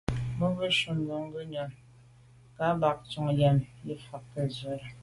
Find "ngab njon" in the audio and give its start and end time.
2.75-2.99